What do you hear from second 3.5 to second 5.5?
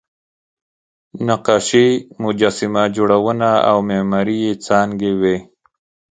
او معماري یې څانګې وې.